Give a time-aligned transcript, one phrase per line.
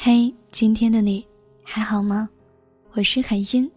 [0.00, 1.26] 嘿，今天的你
[1.64, 2.30] 还好吗？
[2.92, 3.68] 我是海音，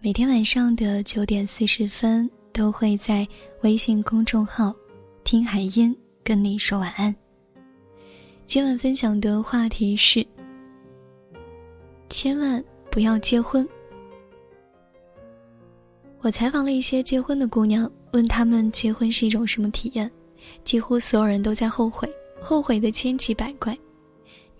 [0.00, 3.26] 每天晚上的九点四十分都会在
[3.60, 4.74] 微信公众号
[5.22, 7.14] “听海音”跟你说晚安。
[8.44, 10.26] 今晚分享的话题是：
[12.10, 13.66] 千万不要结婚。
[16.22, 20.10] 我采访了一些结婚的姑娘，问她们结婚是一种什么体验，
[20.64, 23.78] 几乎所有人都在后悔，后悔的千奇百怪。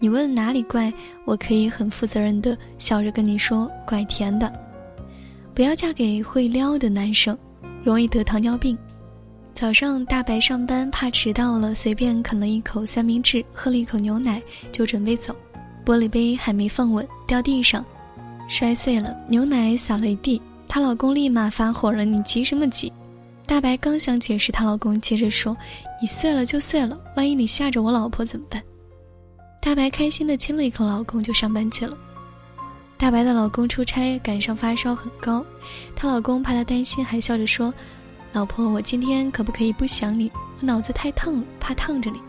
[0.03, 0.93] 你问哪里怪？
[1.25, 4.53] 我可以很负责任的笑着跟你说，怪甜的。
[5.55, 7.39] 不要嫁给会撩的男生，
[7.85, 8.77] 容易得糖尿病。
[9.55, 15.37] 早上大白上班怕迟到了，随便啃了一口三明治，喝了一口牛奶就准备走，
[15.87, 17.87] 玻璃杯还没放稳掉地上，
[18.49, 20.43] 摔碎了，牛奶洒了一地。
[20.67, 22.93] 她老公立马发火了：“你急什么急？”
[23.47, 25.57] 大白刚想解释，她老公接着说
[26.03, 28.61] ：“你碎了就碎了，万一你吓着我老婆怎么办？”
[29.65, 31.97] 大白开心的亲了一口老公，就上班去了。
[32.99, 35.47] 大白的老公出差赶上发烧很高，
[35.95, 37.73] 她老公怕她担心，还笑着说
[38.35, 40.33] ：“老婆，我今天可不可以不想你？
[40.59, 42.21] 我脑子太烫了，怕烫着你。”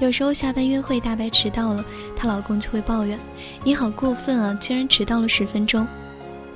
[0.00, 1.84] 有时候下班约会，大白迟到了，
[2.16, 3.18] 她老公就会抱怨
[3.62, 5.86] ：“你好过分啊，居然迟到了十分钟。”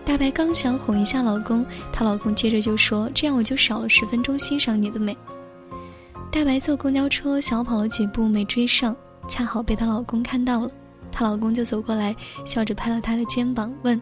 [0.03, 5.15] 大白刚想哄一下老公，她老公接着就说：“这样我就少了十分钟欣赏你的美。”
[6.33, 8.97] 大白坐公交车小跑了几步没追上。
[9.29, 10.71] 恰好被她老公看到了，
[11.13, 14.01] 她老公就走过来，笑着拍了她的肩膀，问：“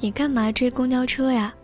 [0.00, 1.54] 你干嘛追公交车呀？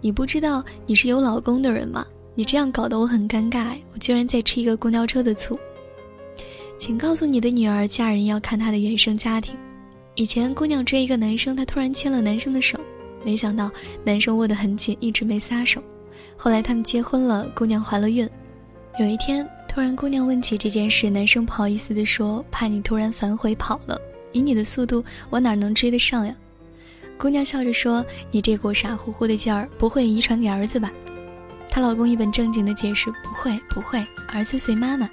[0.00, 2.04] 你不知道你是有老公的人吗？
[2.34, 5.58] 你这样搞得我很尴尬，我居然在吃一个公交车的醋。
[6.78, 9.56] 请告诉你的女儿，嫁人要看她的原生家庭。
[10.16, 12.78] 以前姑娘追一个男生，她突然牵了男生的手，
[13.24, 13.70] 没想到
[14.04, 15.82] 男生握得很紧，一直没撒手。
[16.36, 18.28] 后来他们结婚了，姑娘怀了孕，
[18.98, 24.00] 有一天。”突然，姑娘问起这件事，男生不好意思地说：“怕你突然反悔跑了，
[24.32, 26.34] 以你的速度，我哪能追得上呀？”
[27.18, 28.02] 姑娘笑着说
[28.32, 30.90] ：“你这股傻乎乎的劲儿，不会遗传给儿子吧？”
[31.68, 35.06] 她老公一本正经地解释：“不会，不会，儿子随妈妈。”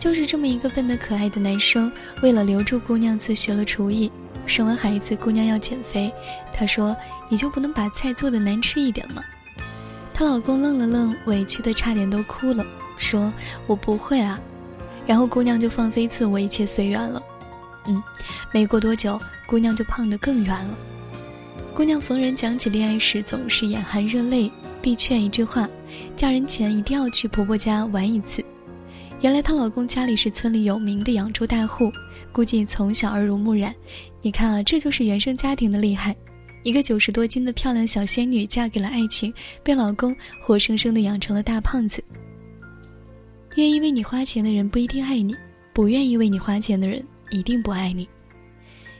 [0.00, 1.92] 就是这么一个笨得可爱的男生，
[2.22, 4.10] 为了留住姑娘，自学了厨艺。
[4.46, 6.10] 生完孩子，姑娘要减肥，
[6.50, 6.96] 他说
[7.28, 9.22] ：“你就不能把菜做的难吃一点吗？”
[10.14, 12.64] 她老公愣了愣，委屈的差点都哭了。
[12.98, 13.32] 说
[13.66, 14.38] 我不会啊，
[15.06, 17.22] 然后姑娘就放飞自我，一切随缘了。
[17.86, 18.02] 嗯，
[18.52, 20.78] 没过多久，姑娘就胖得更圆了。
[21.74, 24.50] 姑娘逢人讲起恋爱时，总是眼含热泪，
[24.82, 25.68] 必劝一句话：
[26.16, 28.44] 嫁人前一定要去婆婆家玩一次。
[29.20, 31.90] 原来她老公家里是村里有名的养猪大户，
[32.32, 33.74] 估计从小耳濡目染。
[34.20, 36.14] 你看啊，这就是原生家庭的厉害。
[36.64, 39.32] 一个九十多斤的漂亮小仙女，嫁给了爱情，
[39.62, 42.02] 被老公活生生的养成了大胖子。
[43.58, 45.34] 愿意为你花钱的人不一定爱你，
[45.72, 48.08] 不愿意为你花钱的人一定不爱你。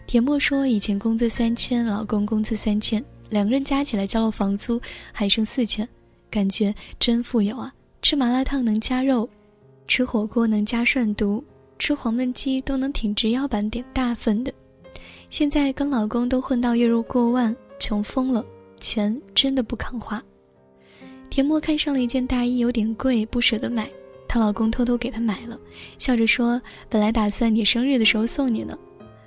[0.04, 4.80] 田默说：“以前工资三千，老公工资三千，两个人加起来交了房租
[5.12, 5.88] 还剩四千，
[6.28, 7.72] 感觉真富有啊！
[8.02, 9.30] 吃麻辣烫能加肉，
[9.86, 11.44] 吃火锅能加涮肚，
[11.78, 14.52] 吃黄焖鸡都能挺直腰板点大份的。
[15.30, 18.44] 现在跟老公都混到月入过万，穷疯了，
[18.80, 20.20] 钱真的不抗花。”
[21.30, 23.88] 田默看上了一件大衣，有点贵，不舍得买。
[24.28, 25.58] 她老公偷偷给她买了，
[25.98, 28.78] 笑着说：“本来打算你生日的时候送你呢，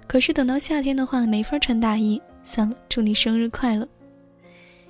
[0.08, 3.88] 可是等到夏天的话没法穿大衣，算了，祝你生日快乐。”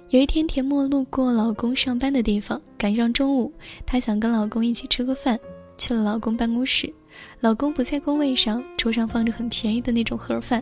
[0.09, 3.49] 有一天，田默路过老公上班的地方，赶上中午，
[3.85, 5.39] 她想跟老公一起吃个饭，
[5.77, 6.93] 去了老公办公室，
[7.39, 10.61] 老公不在工位上，桌上放着很便宜的那种盒饭，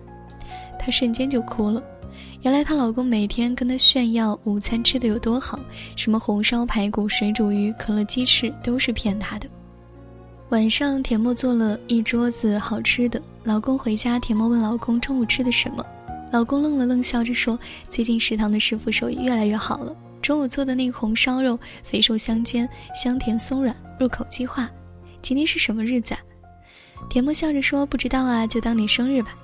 [0.77, 1.83] 她瞬间就哭了。
[2.41, 5.59] 原来她老公每天跟她炫耀午餐吃的有多好，
[5.95, 9.49] 什么红烧排骨、水煮鱼、可乐鸡翅都是骗她的。
[10.49, 13.21] 晚上，田默做了一桌子好吃的。
[13.43, 15.85] 老公回家，田默问老公中午吃的什么，
[16.31, 24.69] 老公愣了愣，笑着说：“最近食堂的师傅手艺越来越好了，中午做的那个红烧肉肥瘦相间，香甜松软，入口即化。
[25.21, 26.19] 今天是什么日子啊？”
[27.09, 29.35] 田默笑着说：“不知道啊，就当你生日吧。”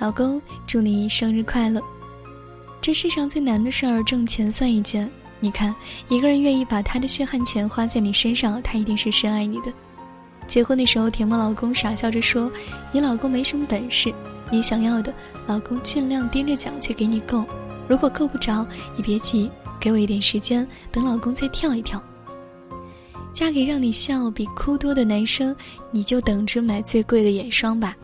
[0.00, 1.80] 老公，祝你生日快乐。
[2.80, 5.10] 这世上最难的事儿，挣钱算一件。
[5.38, 5.74] 你看，
[6.08, 9.72] 一个人愿意把他的血汗钱花在你身上，他一定是深爱你的。
[10.46, 12.50] 结婚的时候，田梦老公傻笑着说
[12.90, 14.12] ：“你老公没什么本事，
[14.50, 15.14] 你想要的，
[15.46, 17.44] 老公尽量踮着脚去给你够。
[17.86, 18.66] 如果够不着，
[18.96, 22.02] 你别急，给我一点时间，等老公再跳一跳。
[23.32, 25.54] 嫁给让你笑比哭多的男生，
[25.90, 27.94] 你就等着买最贵的眼霜吧。”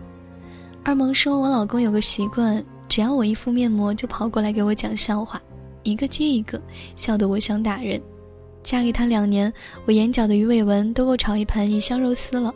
[0.84, 5.40] 二萌说：“我老公有个习惯。”只要我一敷面膜，就跑过来给我讲笑话，
[5.82, 6.60] 一个接一个，
[6.94, 8.00] 笑得我想打人。
[8.62, 9.52] 嫁给他两年，
[9.84, 12.52] 我眼角的鱼尾纹都够炒一盘鱼香肉丝了。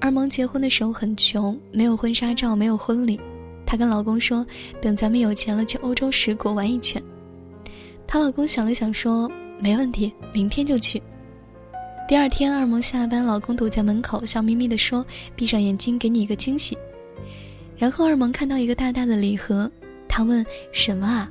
[0.00, 3.18] 二萌结婚的时候很穷，没有婚纱照，没有婚礼。
[3.66, 4.46] 她跟老公说
[4.80, 7.02] ：“等咱们有钱了，去欧洲十国玩一圈。”
[8.06, 11.02] 她老公想了想说：“没问题，明天就去。”
[12.08, 15.04] 第二天，二萌下班，老公堵在门口，笑眯眯地说
[15.36, 16.76] ：“闭上眼睛，给你一个惊喜。”
[17.78, 19.70] 然后二萌看到一个大大的礼盒，
[20.08, 21.30] 她问：“什么啊？”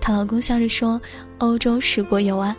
[0.00, 1.00] 她老公笑着说
[1.38, 2.54] ：“欧洲十国游啊。”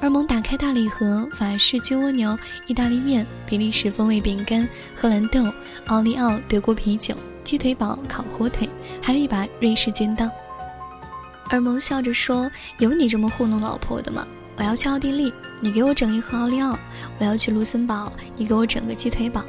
[0.00, 5.52] 二萌打开大礼盒，法式菌蜗牛、意大利面、比利时风味饼干、荷兰豆、
[5.86, 7.14] 奥利奥、德国啤酒、
[7.44, 8.68] 鸡腿堡、烤火腿，
[9.02, 10.30] 还有一把瑞士军刀。
[11.50, 14.26] 二萌笑着说：“有你这么糊弄老婆的吗？
[14.56, 16.78] 我要去奥地利，你给我整一盒奥利奥；
[17.18, 19.44] 我要去卢森堡，你给我整个鸡腿堡。”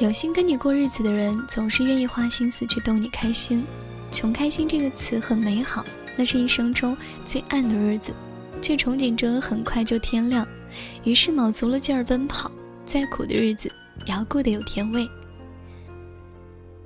[0.00, 3.62] 有心跟你过日子的人，总是愿意花心思去逗你开心。
[4.10, 5.84] 穷开心这个词很美好，
[6.16, 8.14] 那是一生中最暗的日子。
[8.62, 10.46] 却憧憬着很快就天亮，
[11.04, 12.50] 于是卯足了劲儿奔跑。
[12.86, 13.70] 再苦的日子
[14.06, 15.06] 也要过得有甜味。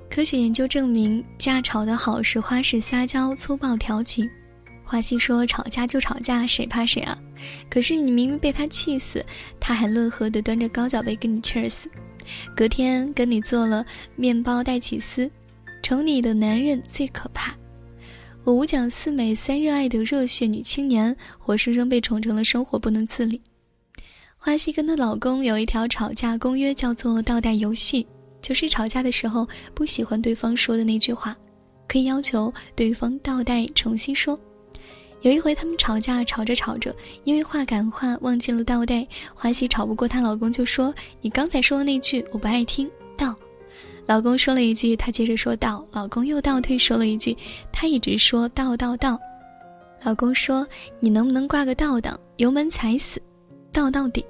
[0.09, 4.29] 科学研究证明，架吵得好是花式撒娇、粗暴调情。
[4.85, 7.17] 花西说：“吵架就吵架，谁怕谁啊？”
[7.69, 9.25] 可是你明明被他气死，
[9.59, 11.85] 他还乐呵地端着高脚杯跟你 cheers。
[12.55, 13.85] 隔天跟你做了
[14.15, 15.29] 面包带起司，
[15.81, 17.55] 宠你的男人最可怕。
[18.43, 23.41] 我五讲四美三热爱的热血女青年，活生生被宠成了生活不能自理。
[24.37, 28.05] 花溪跟她老公有一条吵架公约，叫做倒带游戏，
[28.39, 31.35] 就是吵架的时候不喜欢对方说的那句话，
[31.87, 34.39] 可以要求对方倒带重新说。
[35.25, 42.87] 有一回他们吵架，吵着吵着，因为话赶话忘记了倒带，花溪吵不过她老公，就说：“你刚才说的那句我不爱听，
[43.17, 43.35] 倒。”
[44.05, 47.35] 老公说了一句，她接着说道：“老公又倒退说了一句，
[47.71, 49.19] 她一直说倒倒倒。”
[50.05, 50.67] 老公说
[51.01, 53.19] ：“你能不能挂个倒档，油门踩死，
[53.71, 54.23] 倒到底？”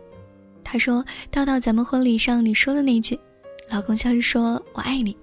[0.63, 3.19] 她说：“倒到咱们婚礼上你说的那句。”
[3.69, 5.17] 老公笑着说：“我爱你。”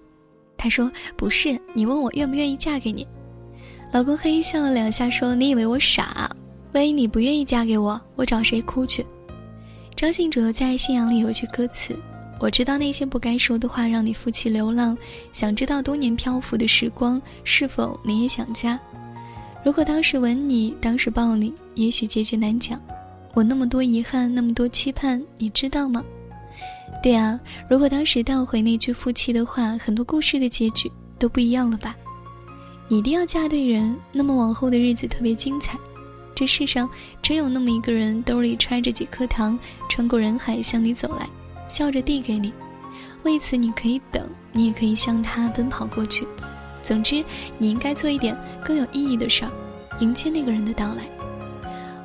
[0.58, 3.08] 他说：“不是，你问我愿不愿意嫁给你。”
[3.92, 6.34] 老公嘿笑了两下说：“你以为我傻？
[6.72, 9.04] 万一你不愿意嫁给我，我找谁哭去？”
[9.94, 11.94] 张信哲在《信仰》里有句歌词。
[12.40, 14.96] 我知道那些不该说的话让你负气流浪，
[15.30, 18.80] 想知道多年漂浮的时光是否你也想家？
[19.62, 22.80] 如果当时吻你，当时抱你，也许结局难讲。
[23.34, 26.02] 我那么多遗憾，那么多期盼，你知道吗？
[27.02, 31.94] 对啊，如果当时倒回那句负气的话，很多故事的结局都不一样了吧？
[32.88, 35.78] 你一定要嫁对人，那么往后的日子特别精彩。
[36.34, 36.88] 这世上
[37.20, 39.58] 真有那么一个人，兜里揣着几颗糖，
[39.88, 41.28] 穿过人海向你走来。
[41.68, 42.52] 笑着递给你，
[43.22, 46.28] 为此你可以等，你也可以向他奔跑过去。
[46.82, 47.24] 总之，
[47.56, 49.50] 你应该做一点更有意义的事儿，
[50.00, 51.02] 迎接那个人的到来。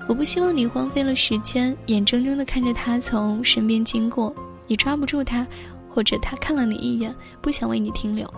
[0.07, 4.33] 我不希望你荒废了时间，眼睁睁地看着他从身边经过，
[4.68, 5.45] 你抓不住他，
[5.89, 8.33] 或者他看了你一眼，不想为你停留。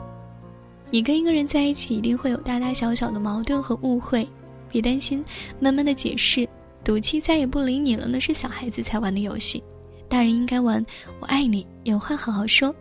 [0.91, 4.27] 你跟一个人在一起，一定会有大大小小的矛盾和误会，
[4.69, 5.23] 别担心，
[5.59, 6.47] 慢慢的解释。
[6.83, 9.63] 赌气再也不理你了，那是小孩子才玩的游戏。
[10.07, 10.83] 大人应该玩，
[11.19, 12.73] 我爱你，有话好好说。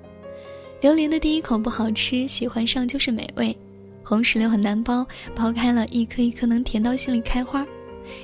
[0.80, 3.54] 榴莲的第一口不好吃，喜欢上就是美味。
[4.02, 5.06] 红石榴很难剥，
[5.36, 7.66] 剥开了一颗一颗能甜到心里开花。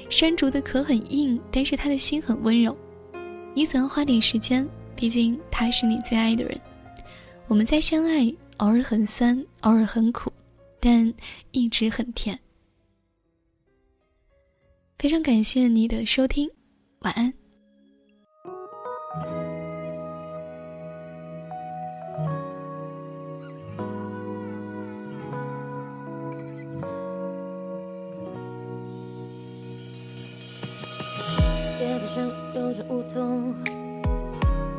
[0.08, 2.74] 山竹的壳很硬，但是他的心很温柔。
[3.52, 4.66] 你总要花点时间，
[4.96, 6.58] 毕竟他是你最爱的人。
[7.48, 10.32] 我们在相爱，偶尔很酸，偶尔很苦，
[10.80, 11.12] 但
[11.52, 12.38] 一直很甜。
[14.98, 16.50] 非常感谢你的收听，
[17.00, 17.32] 晚安。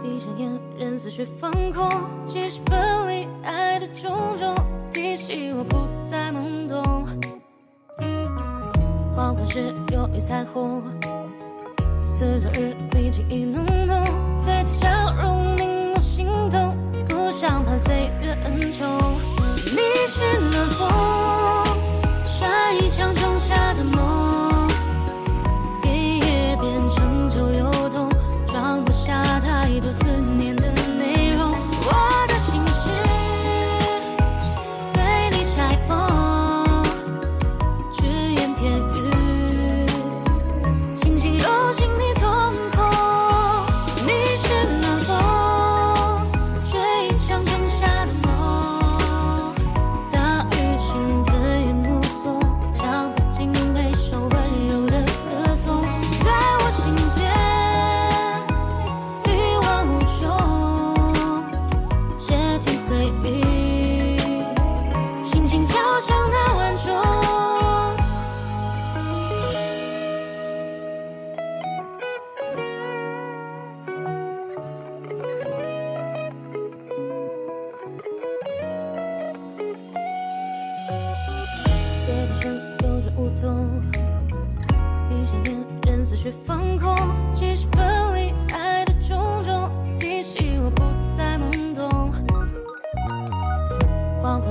[0.01, 1.89] 闭上眼，任思绪放空，
[2.27, 2.77] 几十分
[3.45, 4.55] 爱的种种，
[4.91, 7.07] 提醒我不再懵懂。
[9.15, 10.83] 黄昏时有雨彩虹，
[12.03, 14.03] 似昨日历记忆浓浓，
[14.39, 16.75] 嘴角笑容令我心动，
[17.07, 19.15] 不想盼岁月恩重。
[19.67, 20.19] 你是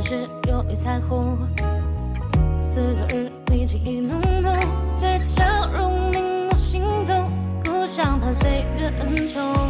[0.05, 1.39] 是忧郁彩虹。
[2.59, 4.59] 似昨日你情意浓浓
[4.95, 7.31] 醉在笑容令我心动
[7.65, 9.64] 故乡盼岁月恩重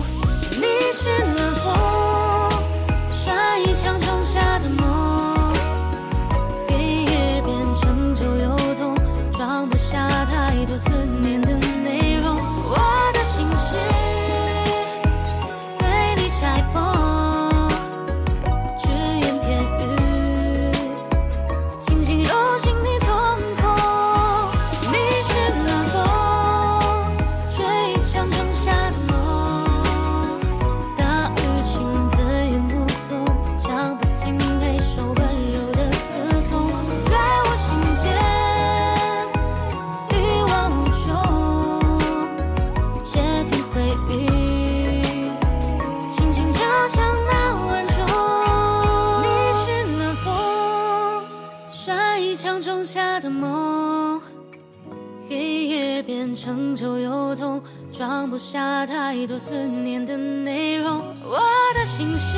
[56.32, 57.60] 成就有痛
[57.92, 61.02] 装不下太多思念的内容。
[61.24, 61.40] 我
[61.74, 62.36] 的心事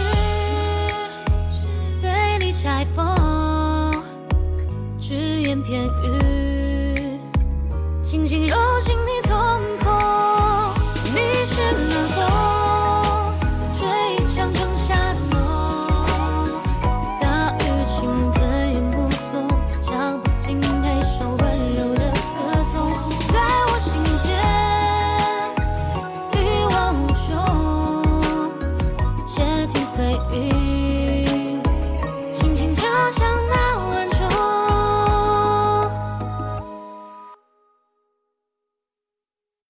[2.01, 3.05] 被你拆封
[4.99, 7.21] 只言片语
[8.03, 8.96] 轻轻揉进